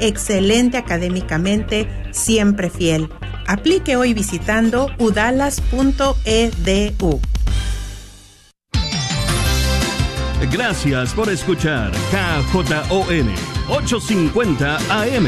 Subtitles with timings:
[0.00, 3.08] excelente académicamente, siempre fiel.
[3.46, 5.60] Aplique hoy visitando udalas.edu.
[10.52, 13.28] Gracias por escuchar KJON
[13.68, 15.26] 850 AM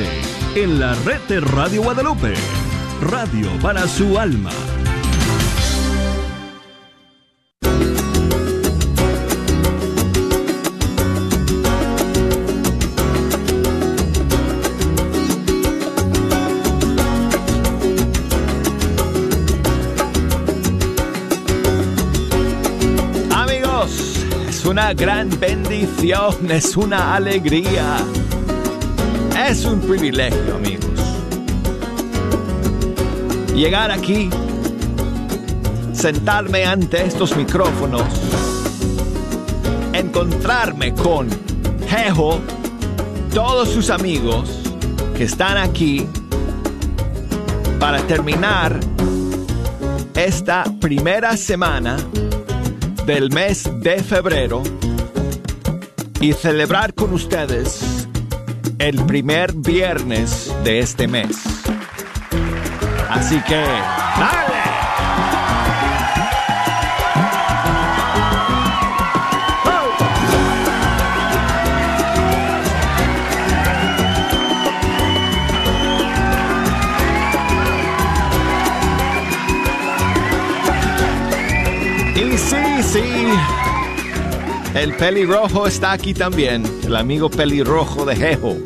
[0.54, 2.35] en la red de Radio Guadalupe.
[3.01, 4.51] Radio para su alma.
[24.95, 27.96] Gran bendición, es una alegría.
[29.48, 31.00] Es un privilegio, amigos.
[33.55, 34.28] Llegar aquí,
[35.92, 38.02] sentarme ante estos micrófonos,
[39.92, 41.28] encontrarme con
[41.88, 42.41] Jejo,
[43.33, 44.62] todos sus amigos
[45.16, 46.06] que están aquí
[47.78, 48.78] para terminar
[50.14, 51.97] esta primera semana
[53.06, 54.62] del mes de febrero
[56.23, 58.09] y celebrar con ustedes
[58.78, 61.37] el primer viernes de este mes.
[63.11, 64.62] Así que, ¡dale!
[82.37, 83.61] Sí, sí.
[84.75, 86.65] El pelirrojo está aquí también.
[86.84, 88.56] El amigo pelirrojo de Jejo.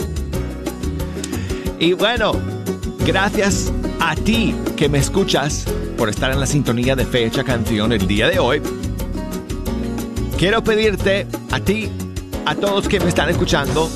[1.80, 2.32] Y bueno,
[3.04, 5.64] gracias a ti que me escuchas
[5.98, 8.62] por estar en la sintonía de fecha canción el día de hoy.
[10.38, 11.90] Quiero pedirte a ti,
[12.44, 13.90] a todos que me están escuchando,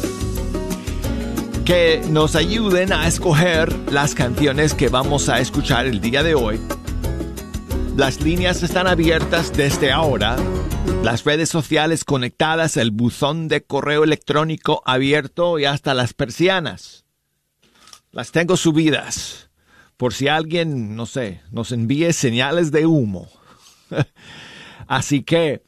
[1.64, 6.58] que nos ayuden a escoger las canciones que vamos a escuchar el día de hoy
[8.00, 10.36] las líneas están abiertas desde ahora,
[11.02, 17.04] las redes sociales conectadas, el buzón de correo electrónico abierto y hasta las persianas.
[18.12, 19.50] Las tengo subidas
[19.96, 23.28] por si alguien, no sé, nos envíe señales de humo.
[24.86, 25.62] Así que,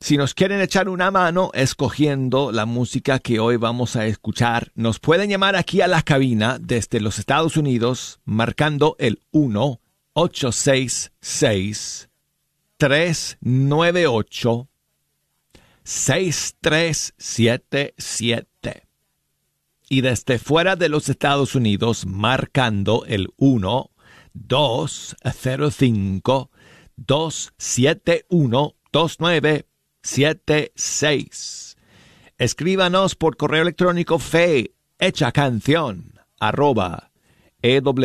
[0.00, 5.00] si nos quieren echar una mano escogiendo la música que hoy vamos a escuchar, nos
[5.00, 9.80] pueden llamar aquí a la cabina desde los Estados Unidos marcando el 1
[10.12, 12.10] 866
[12.76, 14.68] 398
[15.84, 18.84] 6377
[19.88, 23.90] y desde fuera de los Estados Unidos marcando el 1
[24.32, 26.50] 205
[26.96, 31.76] 271 2976.
[32.38, 37.10] Escríbanos por correo electrónico fe hecha canción arroba
[37.62, 38.02] ewtn.com,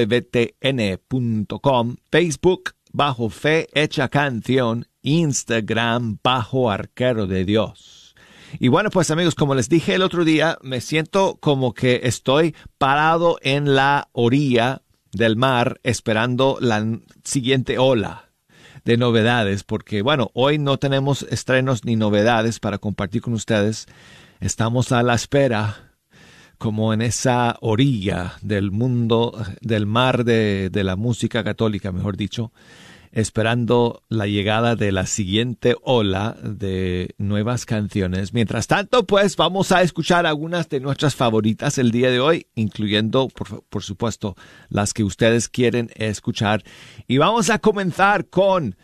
[2.11, 8.15] Facebook bajo Fe Hecha Canción, Instagram bajo Arquero de Dios.
[8.59, 12.55] Y bueno, pues amigos, como les dije el otro día, me siento como que estoy
[12.77, 16.83] parado en la orilla del mar esperando la
[17.23, 18.31] siguiente ola
[18.85, 23.85] de novedades, porque bueno, hoy no tenemos estrenos ni novedades para compartir con ustedes.
[24.39, 25.88] Estamos a la espera
[26.59, 32.51] como en esa orilla del mundo, del mar de, la música católica, mejor dicho,
[33.13, 38.33] esperando la llegada de la siguiente ola de nuevas canciones.
[38.33, 43.29] Mientras tanto, pues vamos a escuchar algunas de nuestras favoritas el día de hoy, incluyendo,
[43.29, 44.35] por, por supuesto,
[44.67, 46.63] las que ustedes quieren escuchar.
[47.07, 48.75] Y vamos a comenzar con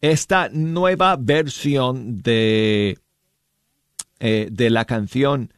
[0.00, 2.96] esta nueva versión de,
[4.20, 5.52] eh, de la canción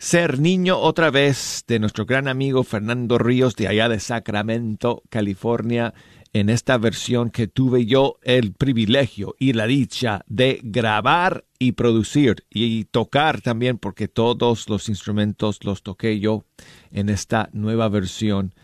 [0.00, 5.92] ser niño otra vez de nuestro gran amigo Fernando Ríos de allá de Sacramento, California,
[6.32, 12.46] en esta versión que tuve yo el privilegio y la dicha de grabar y producir
[12.48, 16.44] y tocar también porque todos los instrumentos los toqué yo
[16.90, 18.54] en esta nueva versión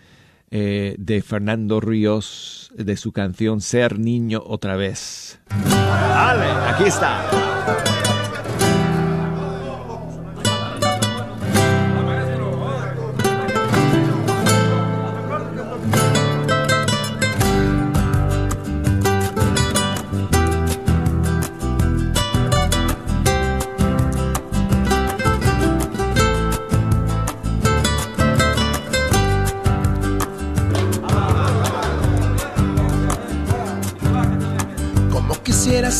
[0.50, 5.38] eh, de Fernando Ríos de su canción Ser niño otra vez.
[5.50, 6.46] ¡Ale!
[6.72, 7.28] Aquí está.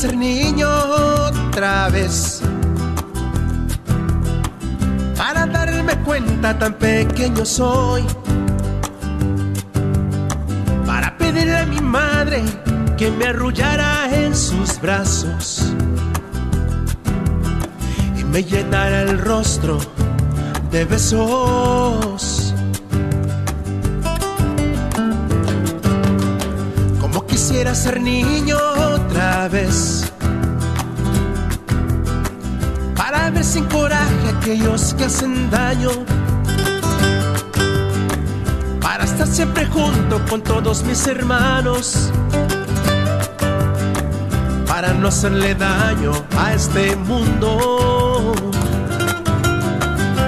[0.07, 2.41] Ser niño otra vez
[5.17, 8.05] para darme cuenta tan pequeño soy.
[10.87, 12.43] Para pedirle a mi madre
[12.97, 15.75] que me arrullara en sus brazos
[18.19, 19.79] y me llenara el rostro
[20.71, 22.55] de besos.
[27.01, 28.76] Como quisiera ser niño
[29.51, 30.13] vez.
[32.97, 35.91] Para ver sin coraje a aquellos que hacen daño.
[38.81, 42.11] Para estar siempre junto con todos mis hermanos
[44.77, 48.35] para no hacerle daño a este mundo.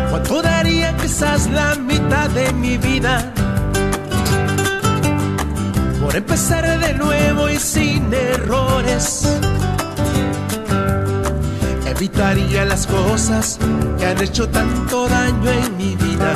[0.09, 3.31] ¿Cuánto daría quizás la mitad de mi vida?
[6.09, 9.29] Por empezar de nuevo y sin errores.
[11.85, 13.59] Evitaría las cosas
[13.99, 16.35] que han hecho tanto daño en mi vida.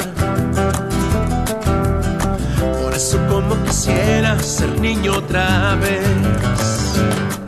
[2.83, 7.42] Por eso como quisiera ser niño otra vez.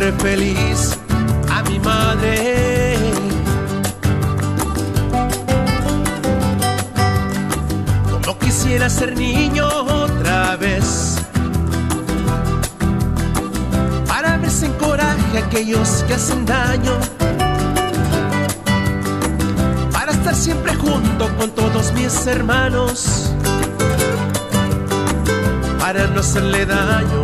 [0.00, 0.98] Ser feliz
[1.50, 2.96] a mi madre.
[8.10, 11.16] Como quisiera ser niño otra vez.
[14.08, 16.94] Para ver sin coraje a aquellos que hacen daño.
[19.92, 23.34] Para estar siempre junto con todos mis hermanos.
[25.78, 27.22] Para no hacerle daño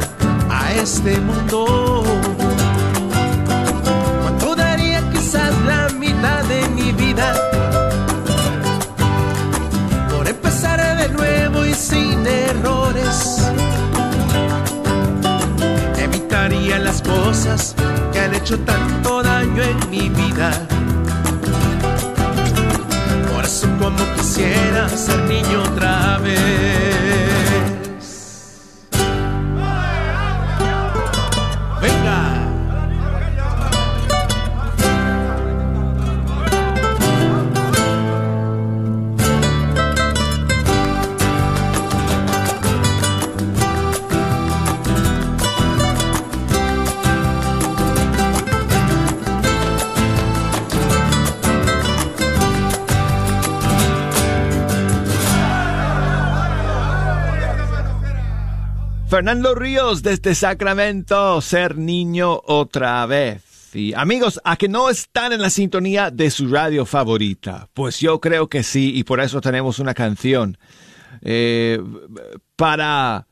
[0.51, 2.06] a este mundo.
[18.13, 20.51] Que han hecho tanto daño en mi vida.
[23.33, 26.76] Por eso como quisiera ser niño otra vez.
[59.17, 63.75] Fernando Ríos desde Sacramento, ser niño otra vez.
[63.75, 68.21] Y amigos, a que no están en la sintonía de su radio favorita, pues yo
[68.21, 70.59] creo que sí, y por eso tenemos una canción
[71.23, 71.83] eh,
[72.57, 73.27] para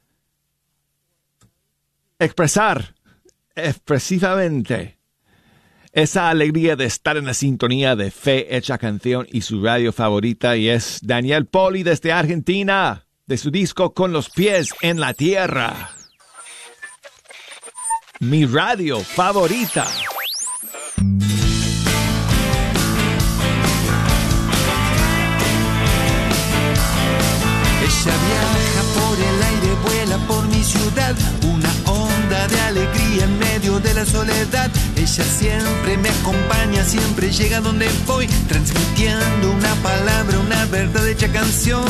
[2.18, 2.94] expresar
[3.54, 4.96] expresivamente
[5.92, 10.56] esa alegría de estar en la sintonía de Fe Hecha Canción y su radio favorita,
[10.56, 15.90] y es Daniel Poli desde Argentina de su disco Con los pies en la tierra.
[18.20, 19.86] Mi radio favorita.
[27.82, 31.14] Ella viaja por el aire, vuela por mi ciudad,
[31.44, 34.70] una onda de alegría en medio de la soledad.
[34.96, 41.84] Ella siempre me acompaña, siempre llega donde voy, transmitiendo una palabra, una verdad hecha canción.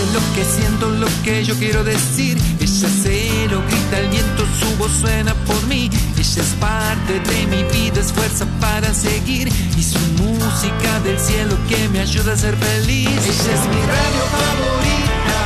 [0.00, 2.38] Dice lo que siento, lo que yo quiero decir.
[2.60, 5.90] Ella se lo grita al viento, su voz suena por mí.
[6.16, 9.48] Ella es parte de mi vida, es fuerza para seguir.
[9.48, 13.08] Y su música del cielo que me ayuda a ser feliz.
[13.08, 15.38] Ella es mi radio favorita,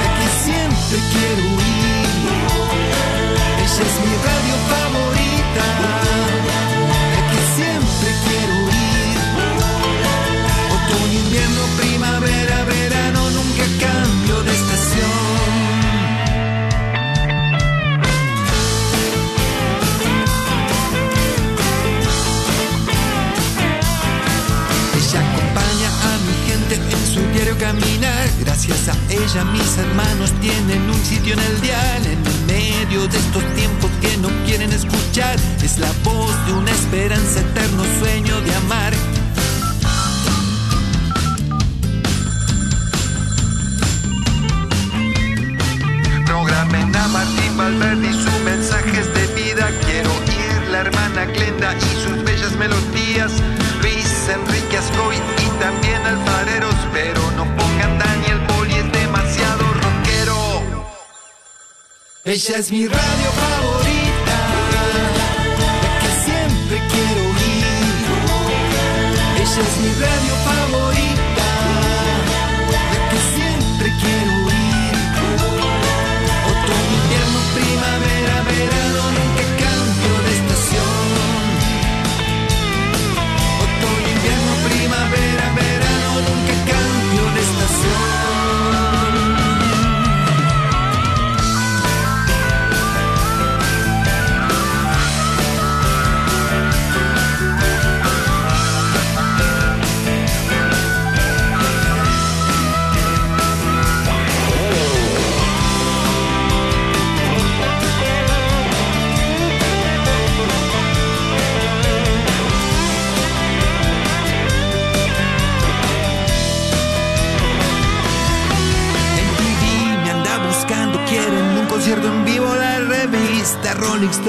[0.00, 1.90] de que siempre quiero ir.
[3.64, 5.66] Ella es mi radio favorita,
[29.10, 33.90] ella, mis hermanos tienen un sitio en el dial, en el medio de estos tiempos
[34.00, 35.36] que no quieren escuchar.
[35.62, 38.92] Es la voz de una esperanza, eterno sueño de amar.
[46.24, 49.70] Programen a Martín Valverde y sus mensajes de vida.
[49.84, 53.32] Quiero oír la hermana Glenda y sus bellas melodías.
[53.82, 57.29] Luis Enrique Ascoy y también alfareros, pero
[62.32, 64.38] Ella es mi radio favorita,
[65.58, 67.64] la que siempre quiero oír.
[69.34, 70.29] Ella es mi radio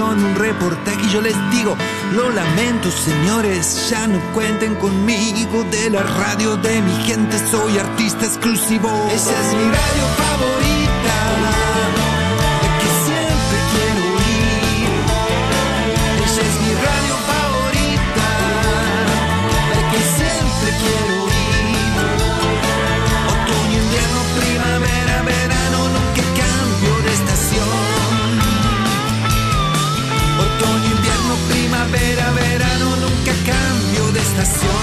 [0.01, 1.77] Stone, un reportaje y yo les digo,
[2.13, 8.25] lo lamento señores, ya no cuenten conmigo, de la radio de mi gente soy artista
[8.25, 8.89] exclusivo.
[9.13, 10.40] Esa es mi radio favorita,
[34.41, 34.74] estación.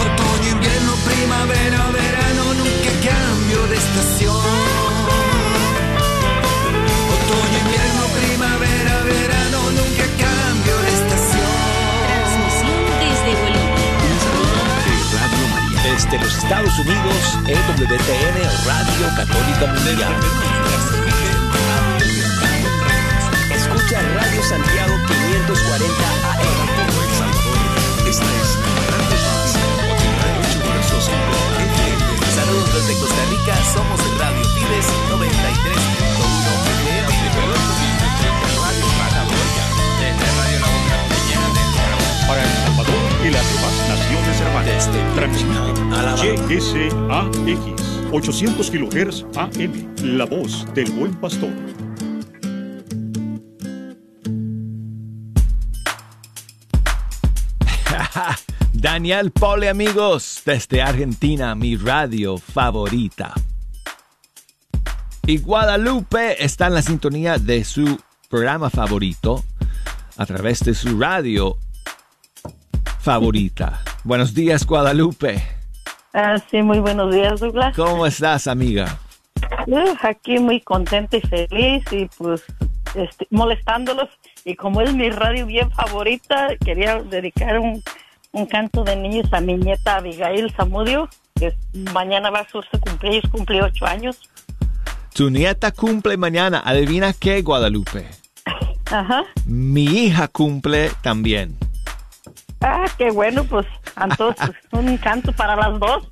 [0.00, 4.36] Otoño, invierno, primavera, verano, nunca cambio de estación.
[7.14, 11.56] Otoño, invierno, primavera, verano, nunca cambio de estación.
[12.08, 13.84] Transmisión desde Bolivia.
[15.18, 15.78] Radio María.
[15.92, 20.14] Desde los Estados Unidos, EWTN Radio Católica Mundial.
[23.54, 26.57] Escucha Radio Santiago 540 AM.
[32.78, 35.18] Desde Costa Rica, somos Radio Fides 93.1
[42.28, 42.94] para El Salvador
[43.24, 44.88] y las demás naciones hermanas.
[45.16, 45.78] Transmite.
[46.46, 47.82] GSAX
[48.12, 51.50] 800 kHz AM, la voz del buen pastor.
[58.90, 63.34] Daniel Pole, amigos, desde Argentina, mi radio favorita.
[65.26, 69.44] Y Guadalupe está en la sintonía de su programa favorito
[70.16, 71.58] a través de su radio
[73.00, 73.82] favorita.
[74.04, 75.42] Buenos días, Guadalupe.
[76.14, 77.76] Ah, sí, muy buenos días, Douglas.
[77.76, 78.98] ¿Cómo estás, amiga?
[79.66, 82.42] Uh, aquí muy contenta y feliz y pues
[82.94, 84.08] este, molestándolos.
[84.46, 87.82] Y como es mi radio bien favorita, quería dedicar un,
[88.38, 91.54] un canto de niños a mi nieta Abigail Zamudio, que
[91.92, 94.18] mañana va a ser su cumpleaños, cumple ocho años.
[95.12, 96.62] Tu nieta cumple mañana.
[96.64, 98.06] ¿Adivina qué, Guadalupe?
[98.90, 99.24] Ajá.
[99.44, 101.58] Mi hija cumple también.
[102.60, 103.66] Ah, qué bueno, pues
[104.00, 106.08] entonces un canto para las dos.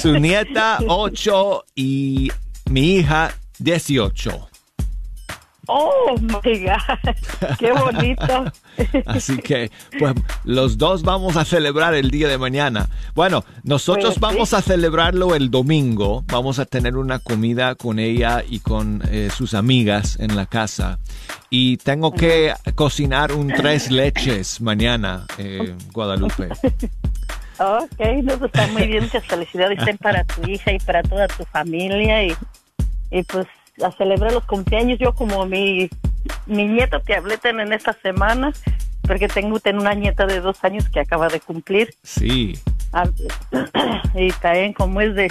[0.00, 2.30] Su nieta 8 y
[2.70, 4.49] mi hija 18.
[5.72, 7.14] Oh, my God,
[7.58, 8.44] qué bonito.
[9.06, 12.88] Así que, pues, los dos vamos a celebrar el día de mañana.
[13.14, 14.20] Bueno, nosotros Pues, sí.
[14.20, 16.24] vamos a celebrarlo el domingo.
[16.26, 20.98] Vamos a tener una comida con ella y con eh, sus amigas en la casa.
[21.50, 26.48] Y tengo que cocinar un tres leches mañana, eh, Guadalupe.
[27.58, 31.44] Ok, no, pues está muy bien, que felicidades para tu hija y para toda tu
[31.44, 32.34] familia y,
[33.10, 33.46] y pues
[33.84, 34.98] a celebrar los cumpleaños.
[34.98, 35.88] Yo como mi,
[36.46, 38.52] mi nieto que hablé en esta semana,
[39.02, 42.58] porque tengo, tengo una nieta de dos años que acaba de cumplir Sí.
[42.92, 43.04] ah,
[44.14, 45.30] y también como es de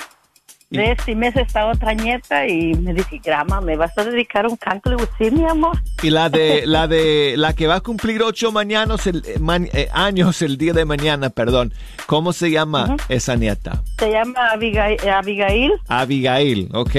[0.72, 4.56] de este mes esta otra nieta y me dice, grama, ¿me vas a dedicar un
[4.56, 4.92] canto?
[4.92, 5.76] Le digo, sí, mi amor.
[6.04, 9.68] Y la de la de la que va a cumplir ocho mañanos el, eh, man-
[9.74, 11.74] eh, años el día de mañana, perdón.
[12.06, 13.82] ¿Cómo se llama esa nieta?
[13.98, 15.00] Se llama Abigail.
[15.10, 15.72] Abigail.
[15.88, 16.96] Abigail, ok.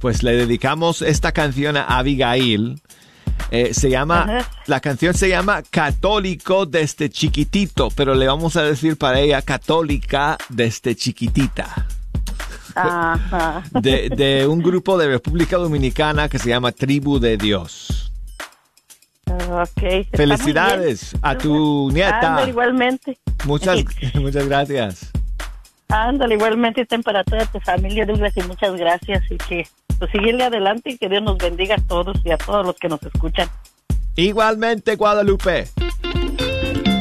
[0.00, 2.80] Pues le dedicamos esta canción a Abigail.
[3.50, 4.50] Eh, se llama, Ajá.
[4.66, 10.38] la canción se llama Católico desde chiquitito, pero le vamos a decir para ella Católica
[10.48, 11.86] desde chiquitita.
[12.74, 13.62] Ajá.
[13.72, 18.12] De, de un grupo de República Dominicana que se llama Tribu de Dios.
[19.26, 19.82] Ok.
[19.82, 22.20] está Felicidades a tu nieta.
[22.20, 23.18] Ándale, igualmente.
[23.44, 25.10] Muchas, muchas gracias.
[25.88, 29.24] Ándale, igualmente ten para toda tu familia, Douglas, y muchas gracias.
[29.30, 29.66] Y que
[30.00, 32.88] pues seguirle adelante y que Dios nos bendiga a todos y a todos los que
[32.88, 33.48] nos escuchan.
[34.16, 35.68] Igualmente, Guadalupe.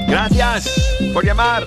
[0.08, 1.64] Gracias por llamar.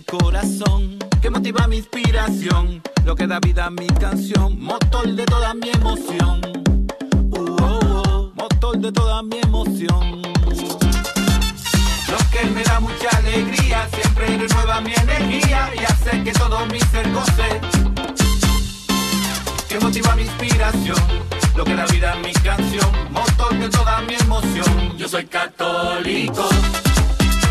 [0.00, 5.54] Corazón que motiva mi inspiración, lo que da vida a mi canción, motor de toda
[5.54, 6.40] mi emoción.
[7.30, 10.22] Uh, oh, oh, motor de toda mi emoción.
[12.08, 16.80] Lo que me da mucha alegría, siempre renueva mi energía y hace que todo mi
[16.80, 17.60] ser goce.
[19.68, 21.02] Que motiva mi inspiración,
[21.56, 24.96] lo que da vida a mi canción, motor de toda mi emoción.
[24.96, 26.48] Yo soy católico.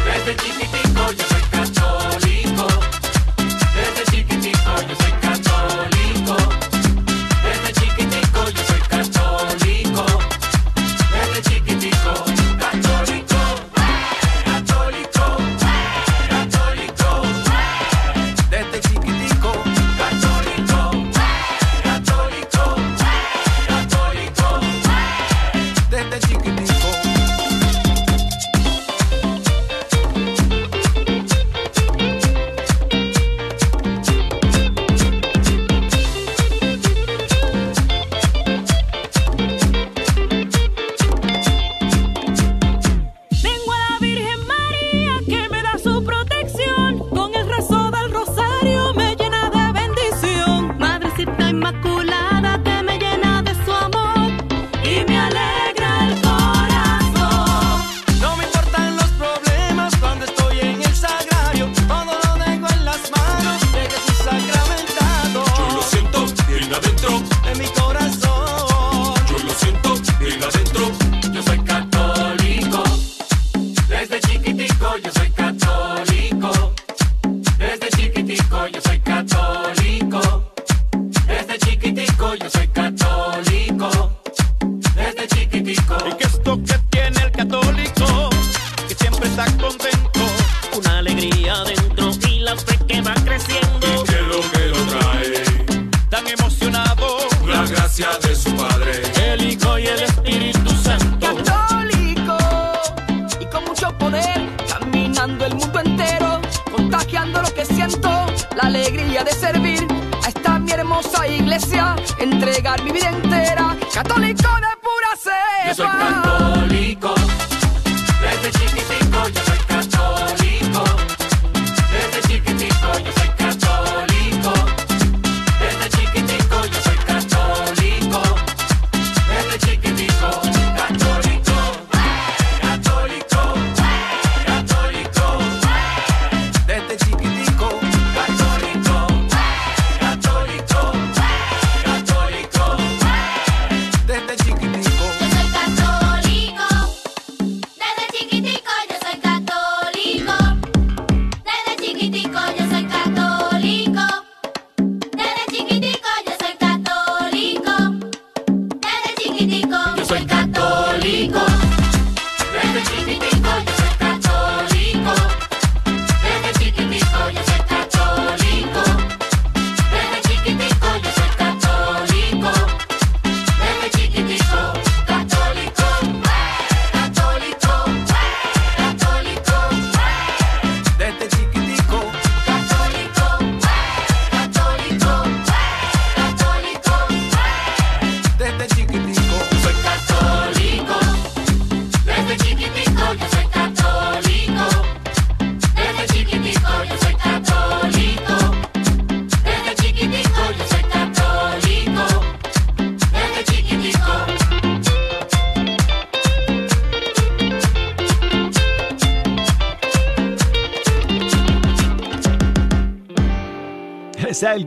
[0.08, 2.47] Desde chiquitico yo soy católico.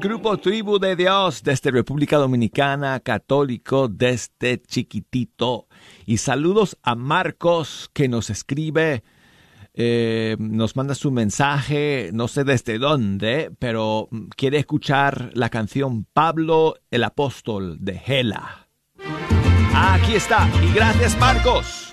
[0.01, 5.69] Grupo Tribu de Dios desde República Dominicana, católico desde chiquitito.
[6.07, 9.05] Y saludos a Marcos que nos escribe,
[9.75, 16.77] eh, nos manda su mensaje, no sé desde dónde, pero quiere escuchar la canción Pablo
[16.91, 18.69] el Apóstol de Gela.
[19.75, 21.90] Aquí está, y gracias Marcos.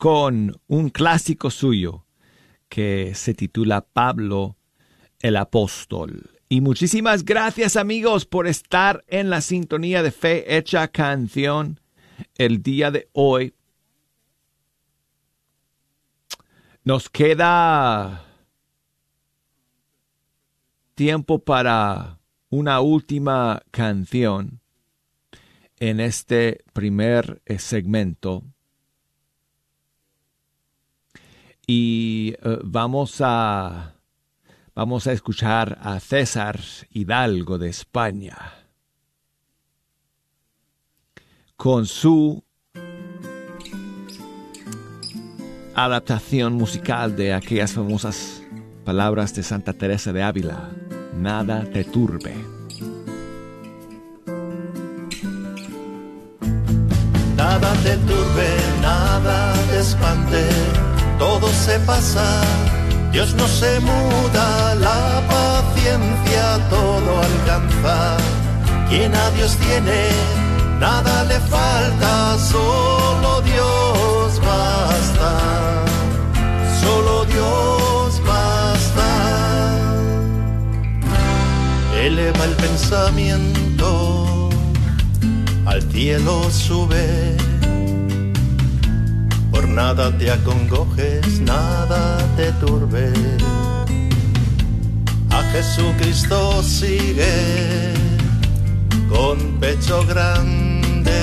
[0.00, 2.06] Con un clásico suyo
[2.70, 4.56] que se titula Pablo
[5.18, 6.40] el Apóstol.
[6.48, 11.80] Y muchísimas gracias amigos por estar en la sintonía de Fe Hecha Canción
[12.36, 13.52] el día de hoy.
[16.82, 18.24] Nos queda
[20.94, 24.62] tiempo para una última canción
[25.78, 28.49] en este primer eh, segmento.
[31.72, 33.94] Y eh, vamos a
[34.74, 36.58] vamos a escuchar a César
[36.90, 38.36] Hidalgo de España
[41.54, 42.42] con su
[45.76, 48.42] adaptación musical de aquellas famosas
[48.84, 50.70] palabras de Santa Teresa de Ávila.
[51.14, 52.34] Nada te turbe.
[57.36, 60.48] Nada te turbe, nada te espante,
[61.20, 62.26] todo se pasa,
[63.12, 68.16] Dios no se muda, la paciencia todo alcanza.
[68.88, 70.08] Quien a Dios tiene,
[70.80, 75.32] nada le falta, solo Dios basta,
[76.82, 79.08] solo Dios basta.
[82.02, 84.48] Eleva el pensamiento,
[85.66, 87.39] al cielo sube.
[89.82, 93.10] Nada te acongojes, nada te turbe.
[95.30, 97.94] A Jesucristo sigue
[99.08, 101.20] con pecho grande.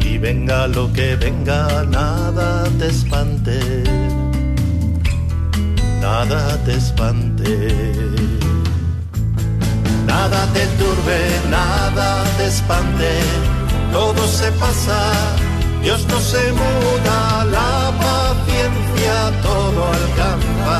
[0.00, 3.60] Y venga lo que venga, nada te espante.
[6.00, 7.54] nada te espante.
[10.04, 13.12] Nada te turbe, nada te espante,
[13.92, 14.98] todo se pasa,
[15.82, 20.78] Dios no se muda, la paciencia todo alcanza.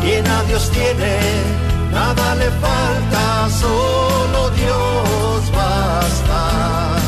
[0.00, 1.18] Quien a Dios tiene,
[1.90, 6.98] nada le falta, solo Dios basta,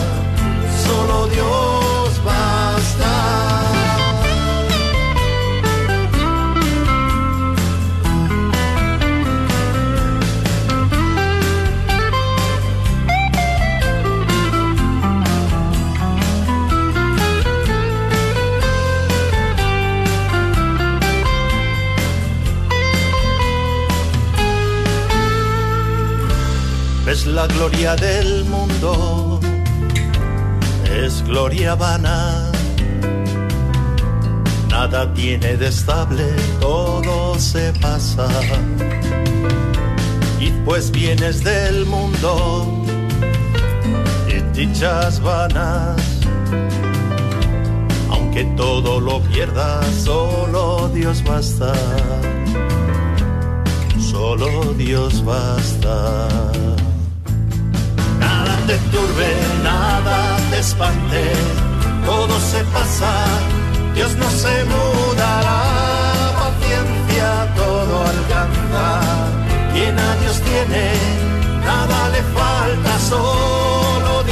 [0.85, 1.84] solo Dios
[27.15, 29.39] Es la gloria del mundo,
[30.91, 32.51] es gloria vana.
[34.69, 36.27] Nada tiene de estable,
[36.59, 38.27] todo se pasa.
[40.41, 42.83] Y pues vienes del mundo
[44.27, 46.03] y dichas vanas.
[48.11, 51.73] Aunque todo lo pierdas, solo Dios basta.
[54.01, 56.29] Solo Dios basta
[58.67, 59.31] te turbe,
[59.63, 61.23] nada te espante,
[62.07, 63.13] todo se pasa,
[63.95, 68.87] Dios no se muda, la paciencia todo alcanza,
[69.73, 70.93] quien a Dios tiene,
[71.65, 74.23] nada le falta, solo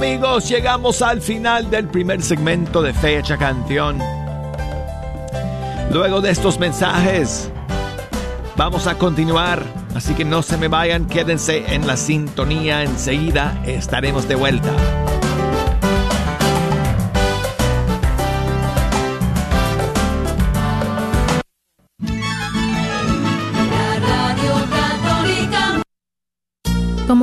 [0.00, 3.98] Amigos, llegamos al final del primer segmento de Fecha Canción.
[5.92, 7.50] Luego de estos mensajes,
[8.56, 9.62] vamos a continuar,
[9.94, 14.99] así que no se me vayan, quédense en la sintonía, enseguida estaremos de vuelta.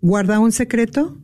[0.00, 1.16] ¿Guarda un secreto?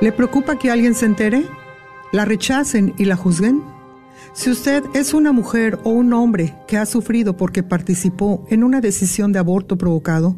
[0.00, 1.44] ¿Le preocupa que alguien se entere?
[2.12, 3.62] ¿La rechacen y la juzguen?
[4.34, 8.80] Si usted es una mujer o un hombre que ha sufrido porque participó en una
[8.80, 10.36] decisión de aborto provocado,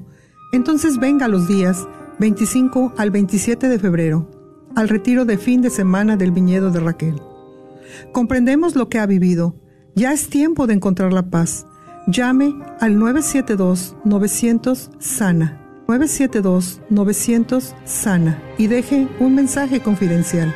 [0.52, 1.86] entonces venga los días
[2.18, 4.30] 25 al 27 de febrero
[4.76, 7.20] al retiro de fin de semana del viñedo de Raquel.
[8.12, 9.56] Comprendemos lo que ha vivido.
[9.94, 11.66] Ya es tiempo de encontrar la paz.
[12.06, 15.60] Llame al 972-900-SANA.
[15.88, 20.54] 972-900-SANA y deje un mensaje confidencial.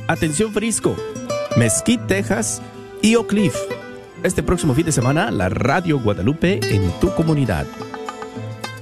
[0.08, 0.94] Atención Frisco,
[1.56, 2.60] Mesquite, Texas
[3.02, 3.54] y Oak Cliff.
[4.22, 7.66] Este próximo fin de semana, la Radio Guadalupe en tu comunidad.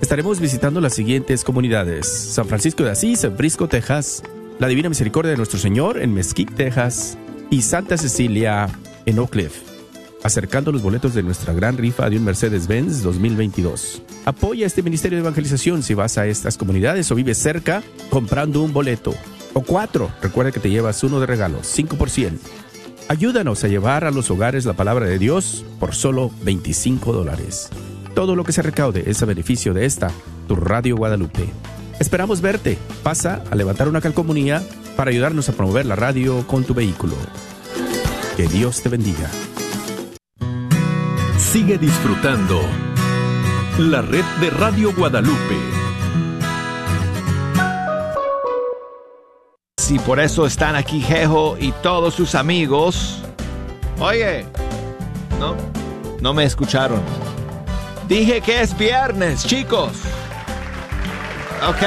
[0.01, 4.23] Estaremos visitando las siguientes comunidades: San Francisco de Asís, en Frisco, Texas,
[4.59, 7.17] la Divina Misericordia de Nuestro Señor en Mesquite, Texas,
[7.51, 8.69] y Santa Cecilia
[9.07, 9.63] en Oak Cliff,
[10.23, 14.03] acercando los boletos de nuestra gran rifa de un Mercedes-Benz 2022.
[14.25, 18.73] Apoya este ministerio de evangelización si vas a estas comunidades o vives cerca comprando un
[18.73, 19.15] boleto.
[19.53, 22.39] O cuatro, recuerda que te llevas uno de regalo, 5%.
[23.09, 27.69] Ayúdanos a llevar a los hogares la palabra de Dios por solo 25 dólares.
[28.15, 30.11] Todo lo que se recaude es a beneficio de esta,
[30.49, 31.51] tu Radio Guadalupe.
[32.01, 32.79] Esperamos verte.
[33.03, 34.63] Pasa a levantar una calcomunía
[34.97, 37.15] para ayudarnos a promover la radio con tu vehículo.
[38.37, 39.31] Que Dios te bendiga.
[41.39, 42.61] Sigue disfrutando
[43.79, 45.57] la red de Radio Guadalupe.
[49.79, 53.23] Si por eso están aquí Jejo y todos sus amigos.
[54.01, 54.45] Oye,
[55.39, 55.55] no,
[56.21, 57.03] no me escucharon.
[58.09, 59.93] Dije que es viernes, chicos.
[61.69, 61.83] ¿Ok?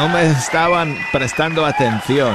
[0.00, 2.34] No me estaban prestando atención.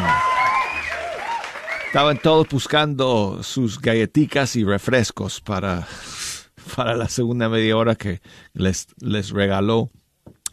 [1.88, 5.88] Estaban todos buscando sus galletitas y refrescos para,
[6.76, 8.22] para la segunda media hora que
[8.54, 9.90] les, les regaló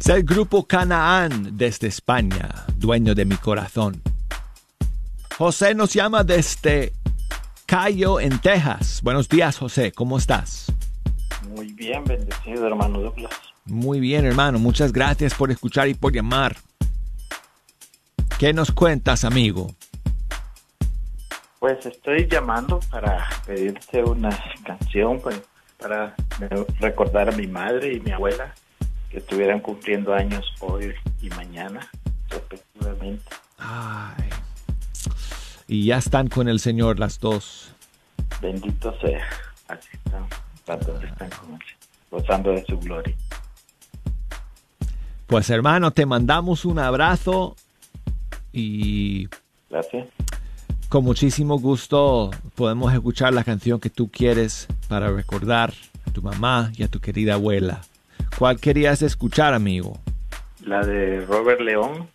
[0.06, 2.47] Es el grupo Canaán desde España,
[2.78, 4.03] dueño de mi corazón.
[5.36, 6.93] José nos llama desde
[7.66, 9.01] Cayo, en Texas.
[9.01, 9.91] Buenos días, José.
[9.93, 10.72] ¿Cómo estás?
[11.49, 13.34] Muy bien, bendecido, hermano Douglas.
[13.66, 14.60] Muy bien, hermano.
[14.60, 16.56] Muchas gracias por escuchar y por llamar.
[18.38, 19.74] ¿Qué nos cuentas, amigo?
[21.58, 24.30] Pues estoy llamando para pedirte una
[24.64, 25.41] canción pues,
[25.80, 26.16] para
[26.80, 28.53] recordar a mi madre y mi abuela
[29.16, 31.89] que estuvieran cumpliendo años hoy y mañana,
[32.30, 33.24] respectivamente.
[33.57, 34.30] Ay.
[35.70, 37.74] Y ya están con el Señor las dos.
[38.41, 39.26] Bendito sea.
[39.70, 40.26] Así están,
[41.01, 41.59] están con él,
[42.11, 43.16] gozando de su gloria.
[45.28, 47.55] Pues hermano, te mandamos un abrazo
[48.51, 49.30] y
[49.70, 50.09] Gracias.
[50.89, 55.74] con muchísimo gusto podemos escuchar la canción que tú quieres para recordar
[56.05, 57.80] a tu mamá y a tu querida abuela.
[58.38, 59.99] ¿Cuál querías escuchar, amigo?
[60.65, 62.09] La de Robert León.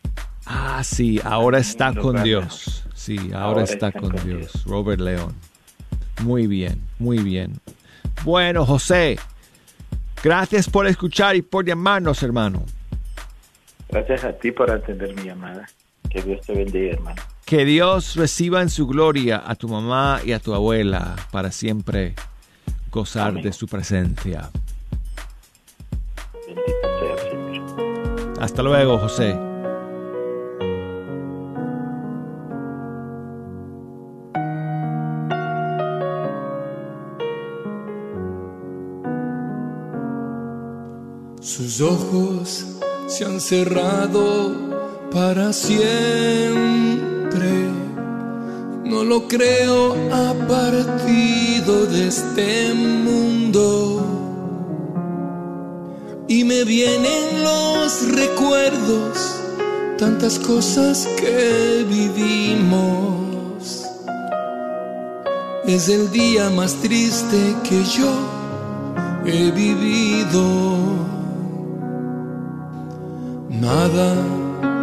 [0.46, 2.28] Ah, sí, ahora está con Grande.
[2.28, 2.84] Dios.
[2.94, 4.64] Sí, ahora, está, con, Dios.
[4.66, 5.34] Robert León.
[6.22, 7.58] Muy bien, muy bien.
[8.24, 9.18] Bueno, José,
[10.22, 12.62] gracias por escuchar y por llamarnos, hermano.
[13.88, 15.66] Gracias a ti por atender mi llamada.
[16.10, 17.22] Que Dios te bendiga, hermano.
[17.46, 22.14] Que Dios reciba en su gloria a tu mamá y a tu abuela para siempre
[22.90, 24.50] gozar de su presencia.
[28.40, 29.38] Hasta luego, José.
[41.40, 42.64] Sus ojos
[43.06, 44.52] se han cerrado
[45.12, 45.80] para siempre.
[48.84, 53.69] No lo creo, ha partido de este mundo.
[56.66, 59.40] Vienen los recuerdos,
[59.98, 63.86] tantas cosas que vivimos.
[65.66, 68.12] Es el día más triste que yo
[69.24, 70.44] he vivido.
[73.48, 74.14] Nada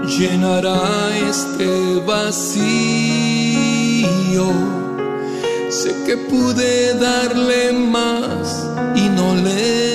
[0.05, 2.57] llenará este vacío.
[5.69, 9.86] Sé que pude darle más y no le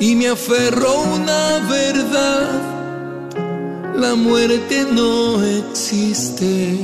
[0.00, 2.50] Y me aferró una verdad.
[3.96, 6.78] La muerte no existe.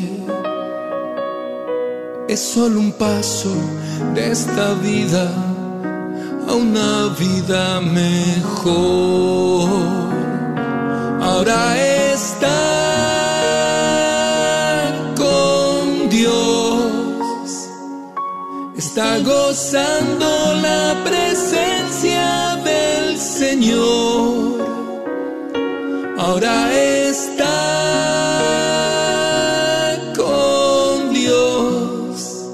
[2.28, 3.54] Es solo un paso
[4.14, 5.30] de esta vida
[6.48, 9.68] a una vida mejor.
[11.22, 11.78] Ahora
[12.12, 12.50] está
[15.16, 17.68] con Dios,
[18.76, 21.13] está gozando la presencia
[23.64, 24.60] Señor.
[26.18, 26.56] Ahora
[27.08, 27.56] está
[30.14, 32.44] con Dios.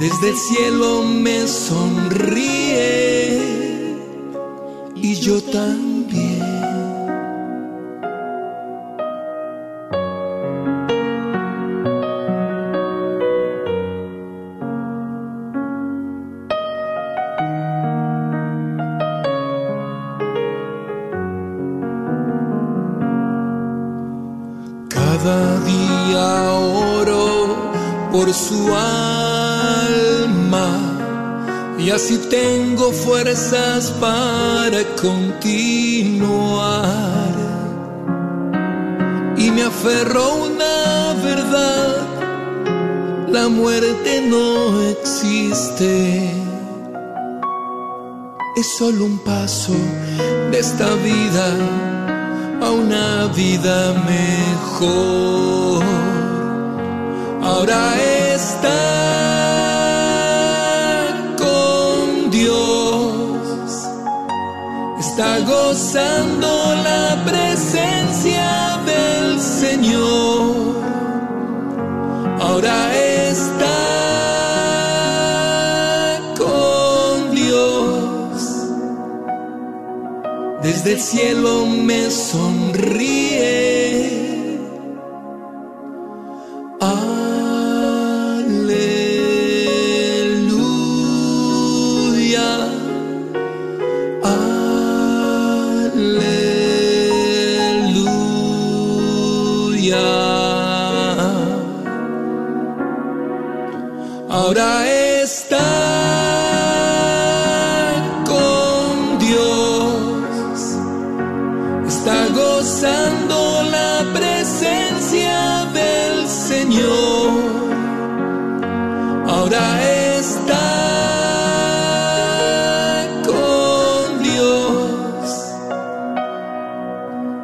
[0.00, 2.82] Desde el cielo me sonríe
[4.96, 5.91] y yo también.
[32.74, 36.32] Tengo fuerzas para continuar.
[39.36, 41.96] Y me aferro a una verdad,
[43.28, 46.32] la muerte no existe.
[48.56, 49.74] Es solo un paso
[50.50, 51.54] de esta vida
[52.62, 55.84] a una vida mejor.
[57.42, 58.00] Ahora
[58.34, 59.41] está
[65.52, 66.50] gozando
[66.88, 70.80] la presencia del Señor.
[72.40, 72.78] Ahora
[73.30, 73.78] está
[76.38, 78.42] con Dios.
[80.62, 82.61] Desde el cielo me sonríe.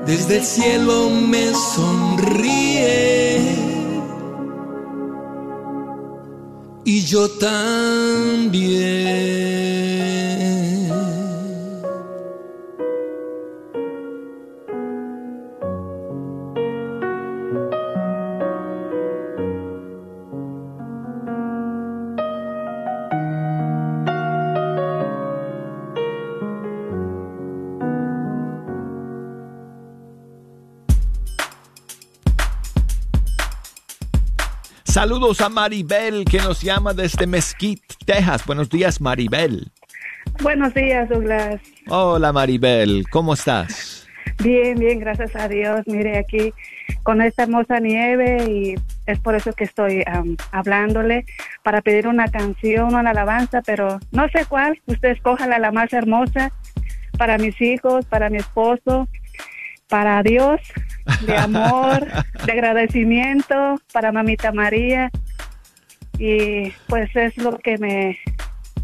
[0.07, 3.41] Desde el cielo me sonríe.
[6.85, 8.69] Y yo también.
[35.09, 38.45] Saludos a Maribel que nos llama desde Mesquite, Texas.
[38.45, 39.73] Buenos días, Maribel.
[40.43, 41.63] Buenos días, Douglas.
[41.89, 43.07] Hola, Maribel.
[43.09, 44.07] ¿Cómo estás?
[44.43, 45.81] Bien, bien, gracias a Dios.
[45.87, 46.53] Mire, aquí
[47.05, 48.75] con esta hermosa nieve y
[49.07, 51.25] es por eso que estoy am, hablándole
[51.63, 54.79] para pedir una canción, una alabanza, pero no sé cuál.
[54.85, 56.53] Usted escoja la más hermosa
[57.17, 59.09] para mis hijos, para mi esposo,
[59.89, 60.61] para Dios,
[61.27, 62.07] de amor,
[62.45, 65.11] de agradecimiento, para mamita María.
[66.19, 68.19] Y pues es lo que me,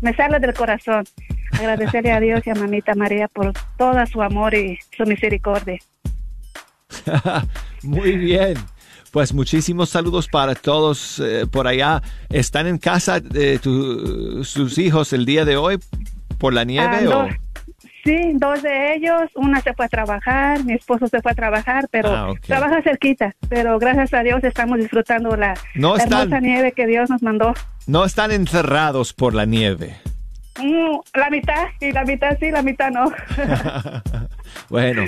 [0.01, 1.05] me sale del corazón.
[1.53, 5.79] Agradecerle a Dios y a mamita María por todo su amor y su misericordia.
[7.83, 8.55] Muy bien.
[9.11, 12.03] Pues muchísimos saludos para todos eh, por allá.
[12.31, 15.79] ¿Están en casa de tu- sus hijos el día de hoy
[16.39, 17.07] por la nieve?
[17.13, 17.29] Ah, o?
[18.05, 21.89] Sí, dos de ellos, una se fue a trabajar, mi esposo se fue a trabajar,
[21.91, 26.73] pero Ah, trabaja cerquita, pero gracias a Dios estamos disfrutando la No están- hermosa nieve
[26.73, 27.55] que Dios nos mandó.
[27.87, 29.97] No están encerrados por la nieve.
[30.61, 33.11] Mm, la mitad, y la mitad sí, la mitad no.
[34.71, 35.03] Bueno,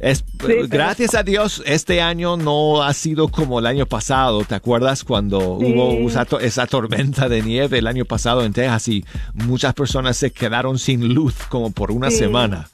[0.00, 0.24] es,
[0.68, 4.44] gracias a Dios este año no ha sido como el año pasado.
[4.44, 5.72] ¿Te acuerdas cuando Sí.
[5.74, 10.16] hubo esa, to- esa tormenta de nieve el año pasado en Texas y muchas personas
[10.16, 12.18] se quedaron sin luz como por una Sí.
[12.18, 12.68] semana?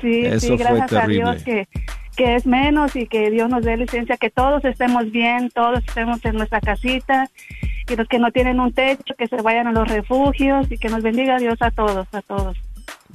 [0.00, 1.22] Sí, Eso fue gracias a terrible.
[1.32, 1.68] Dios que,
[2.16, 6.24] que es menos y que Dios nos dé licencia, que todos estemos bien, todos estemos
[6.24, 7.28] en nuestra casita
[7.88, 10.88] y los que no tienen un techo, que se vayan a los refugios y que
[10.90, 12.56] nos bendiga Dios a todos, a todos.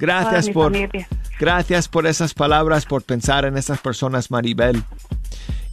[0.02, 1.06] Gracias por, familia.
[1.38, 4.82] gracias por esas palabras, por pensar en esas personas, Maribel.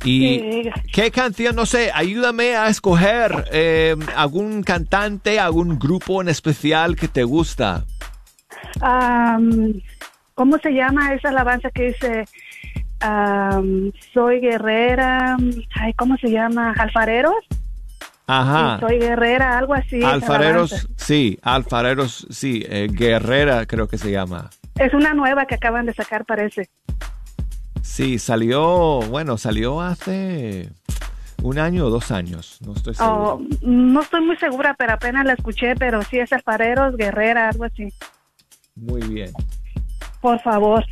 [0.04, 0.70] Y Sí.
[0.94, 7.08] qué canción, no sé, ayúdame a escoger eh, algún cantante, algún grupo en especial que
[7.08, 7.84] te gusta.
[8.82, 9.74] Am,
[10.36, 12.26] ¿Cómo se llama esa alabanza que dice
[14.14, 15.36] Soy guerrera?
[15.76, 16.74] Ay, ¿Cómo se llama?
[16.78, 17.34] ¿Alfareros?
[18.32, 18.76] Ajá.
[18.76, 20.04] Sí, soy guerrera, algo así.
[20.04, 24.52] Alfareros, sí, Alfareros, sí, eh, Guerrera creo que se llama.
[24.76, 26.70] Es una nueva que acaban de sacar, parece.
[27.82, 30.70] Sí, salió, bueno, salió hace
[31.42, 33.34] un año o dos años, no estoy seguro.
[33.34, 37.64] Oh, no estoy muy segura, pero apenas la escuché, pero sí es alfareros, guerrera, algo
[37.64, 37.92] así.
[38.76, 39.34] Muy bien.
[40.22, 40.86] Por favor.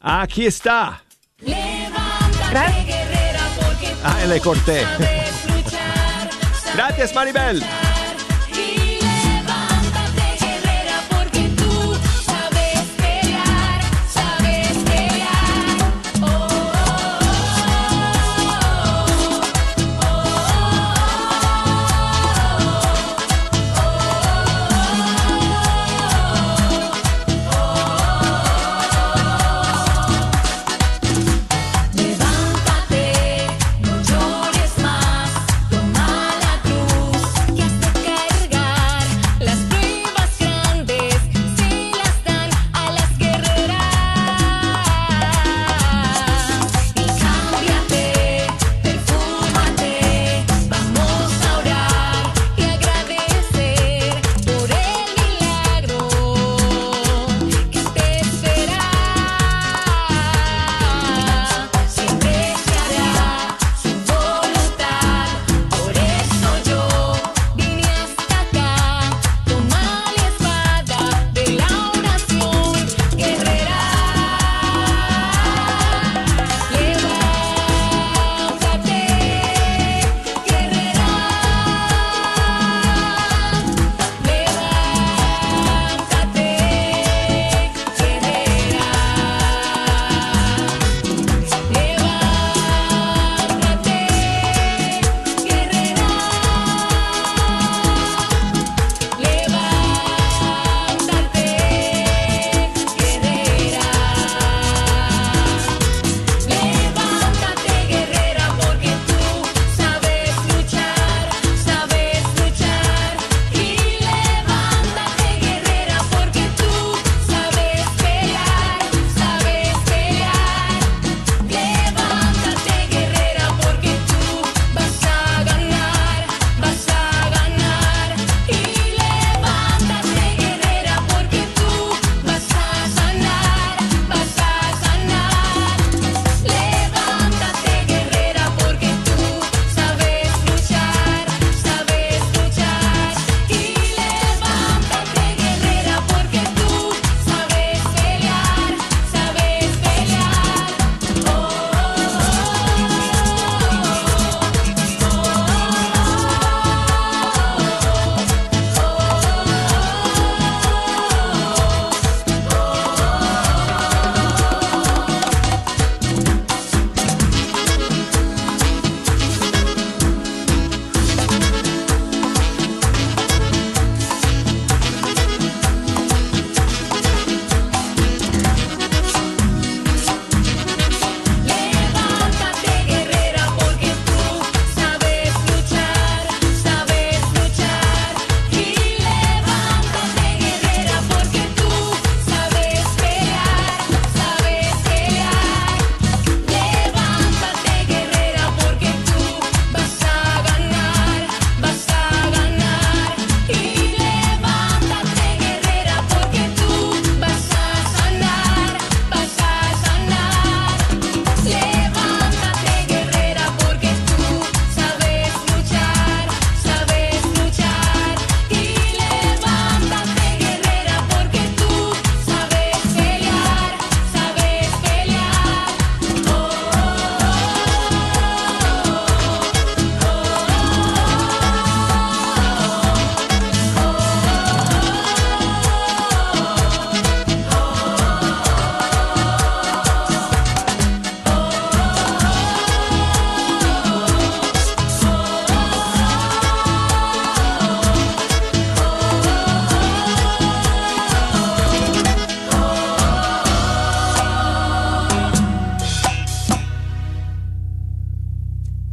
[0.00, 1.02] Aquí está.
[1.38, 2.98] Gracias.
[4.02, 4.84] Ah, le corté.
[6.78, 7.87] Gracias, Maribel.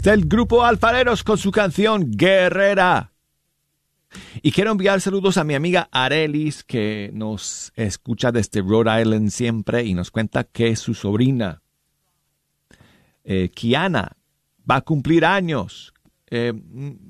[0.05, 3.11] Del grupo Alfareros con su canción Guerrera.
[4.43, 9.83] Y quiero enviar saludos a mi amiga Arelis, que nos escucha desde Rhode Island siempre
[9.83, 11.63] y nos cuenta que su sobrina,
[13.23, 14.15] eh, Kiana,
[14.69, 15.91] va a cumplir años.
[16.29, 16.53] Eh,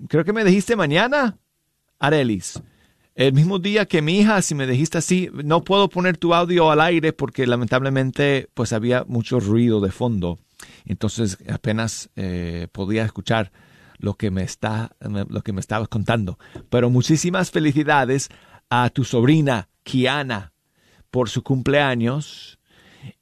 [0.08, 1.38] creo que me dijiste mañana,
[2.00, 2.62] Arelis.
[3.14, 6.72] El mismo día que mi hija, si me dijiste así, no puedo poner tu audio
[6.72, 10.40] al aire porque lamentablemente pues había mucho ruido de fondo.
[10.86, 13.52] Entonces apenas eh, podía escuchar
[13.98, 16.38] lo que me está lo que me estabas contando.
[16.70, 18.30] Pero muchísimas felicidades
[18.70, 20.54] a tu sobrina Kiana
[21.12, 22.60] por su cumpleaños.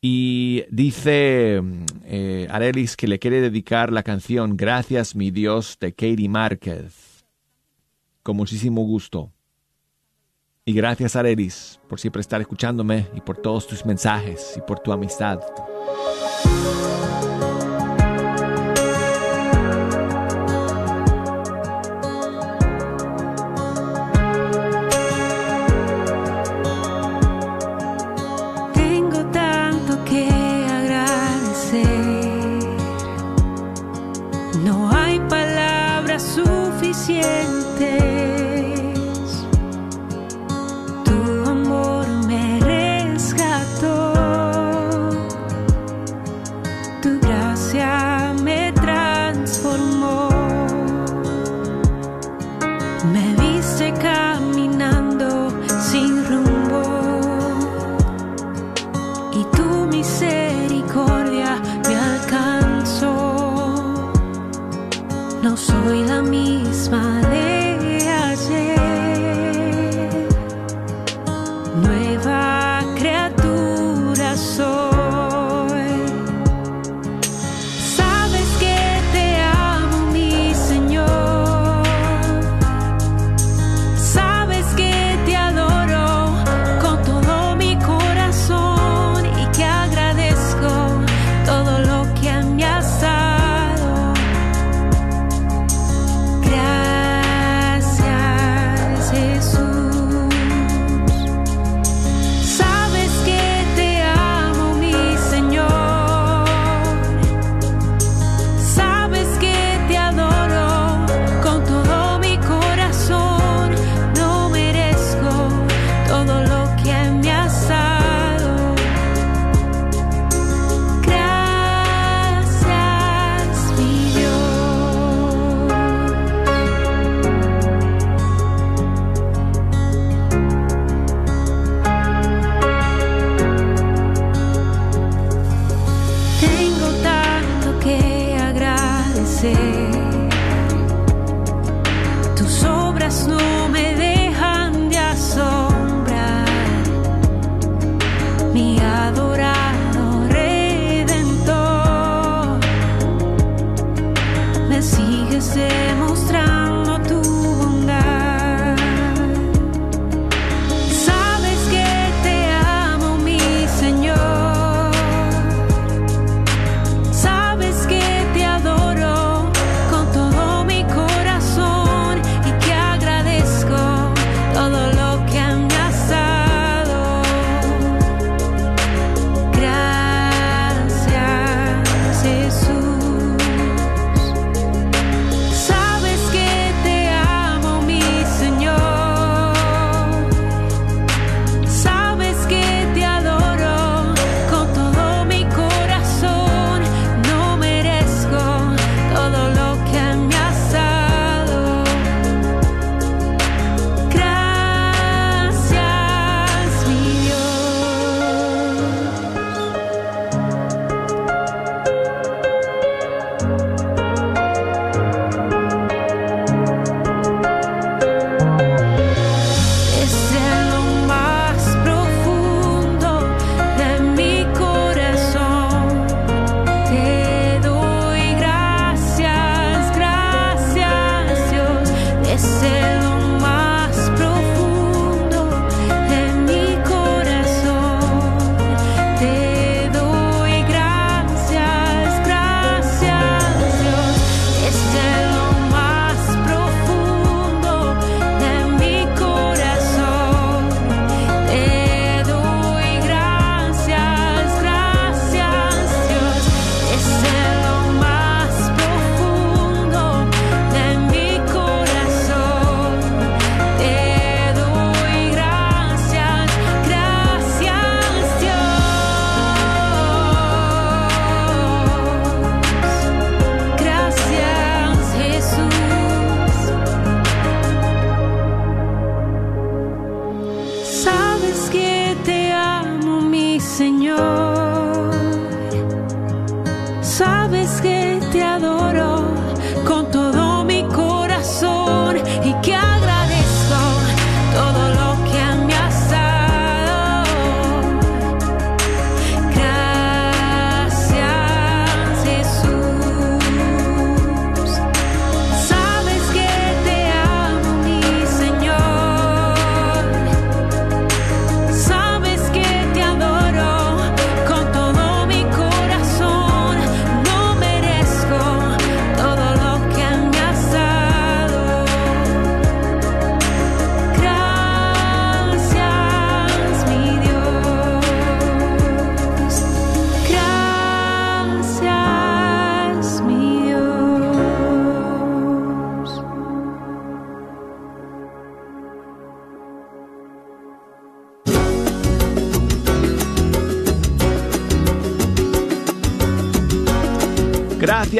[0.01, 1.61] Y dice
[2.05, 7.26] eh, Arelis que le quiere dedicar la canción Gracias mi Dios de Katie Márquez.
[8.24, 9.32] Con muchísimo gusto.
[10.66, 14.93] Y gracias Arelis por siempre estar escuchándome y por todos tus mensajes y por tu
[14.93, 15.41] amistad.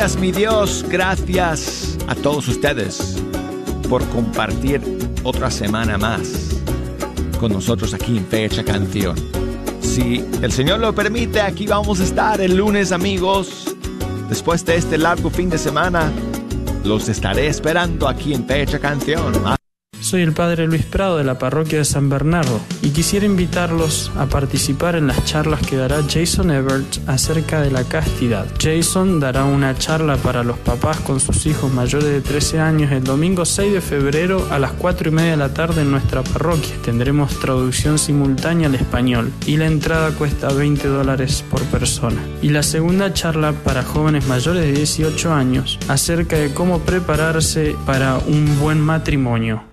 [0.04, 3.24] Gracias mi Dios, gracias a todos ustedes
[3.88, 4.82] por compartir
[5.24, 6.60] otra semana más
[7.40, 9.16] con nosotros aquí en Fecha Canción.
[9.80, 13.74] Si el Señor lo permite, aquí vamos a estar el lunes amigos.
[14.28, 16.12] Después de este largo fin de semana,
[16.84, 19.63] los estaré esperando aquí en Fecha Canción.
[20.14, 24.28] Soy el padre Luis Prado de la parroquia de San Bernardo y quisiera invitarlos a
[24.28, 28.46] participar en las charlas que dará Jason Everett acerca de la castidad.
[28.62, 33.04] Jason dará una charla para los papás con sus hijos mayores de 13 años el
[33.04, 36.76] domingo 6 de febrero a las 4 y media de la tarde en nuestra parroquia.
[36.86, 42.22] Tendremos traducción simultánea al español y la entrada cuesta 20 dólares por persona.
[42.44, 48.20] Y la segunda charla para jóvenes mayores de 18 años acerca de cómo prepararse para
[48.20, 49.73] un buen matrimonio.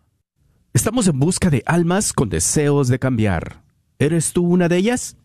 [0.74, 3.64] Estamos en busca de almas con deseos de cambiar.
[3.98, 5.18] ¿Eres tú una de ellas?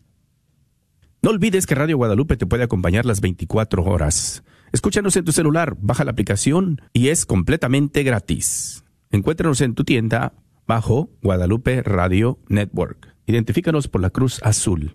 [1.21, 4.43] No olvides que Radio Guadalupe te puede acompañar las 24 horas.
[4.71, 8.85] Escúchanos en tu celular, baja la aplicación y es completamente gratis.
[9.11, 10.33] Encuéntranos en tu tienda
[10.65, 13.13] bajo Guadalupe Radio Network.
[13.27, 14.93] Identifícanos por la cruz azul.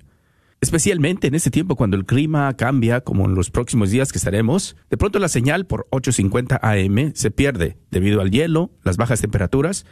[0.60, 4.74] Especialmente en este tiempo cuando el clima cambia, como en los próximos días que estaremos,
[4.88, 9.84] de pronto la señal por 850 AM se pierde debido al hielo, las bajas temperaturas